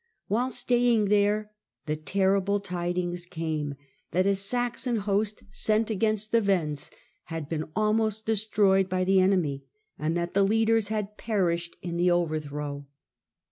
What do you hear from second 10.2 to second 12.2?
the leaders had perished in the